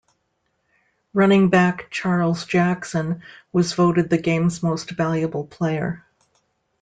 Running 1.13 1.49
back 1.51 1.91
Charles 1.91 2.45
Jackson 2.47 3.21
was 3.53 3.73
voted 3.73 4.09
the 4.09 4.17
game's 4.17 4.63
most 4.63 4.89
valuable 4.89 5.45
player. 5.45 6.03